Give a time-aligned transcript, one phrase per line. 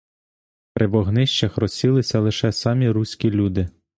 [0.73, 3.69] При вогнищах розсілися лише самі руські люди.